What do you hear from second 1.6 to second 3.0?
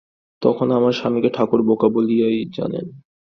বোকা বলিয়াই জানিতেন।